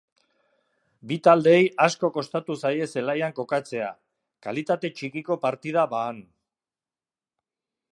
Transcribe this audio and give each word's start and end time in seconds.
Bi 1.09 1.17
taldeei 1.27 1.59
asko 1.85 2.09
kostatu 2.15 2.55
zaie 2.63 2.87
zelaian 2.95 3.37
kokatzea, 3.41 3.91
kalitate 4.47 4.93
txikiko 5.01 5.39
partida 5.47 5.87
baan. 5.95 6.25